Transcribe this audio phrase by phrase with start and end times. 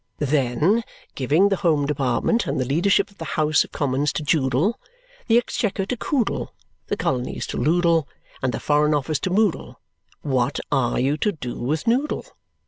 [0.17, 4.79] Then, giving the Home Department and the leadership of the House of Commons to Joodle,
[5.27, 6.51] the Exchequer to Koodle,
[6.87, 8.07] the Colonies to Loodle,
[8.41, 9.75] and the Foreign Office to Moodle,
[10.23, 12.25] what are you to do with Noodle?